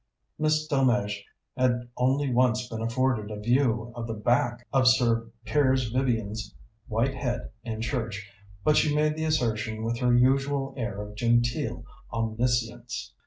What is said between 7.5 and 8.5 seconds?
in church,